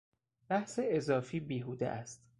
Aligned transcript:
بحث 0.49 0.79
اضافی 0.83 1.39
بیهوده 1.39 1.87
است. 1.87 2.23